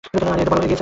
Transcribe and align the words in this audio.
আরে 0.03 0.13
ও 0.15 0.19
তো 0.25 0.27
আসলেই 0.33 0.45
পাগল 0.51 0.61
হয়ে 0.61 0.69
গেছে। 0.71 0.79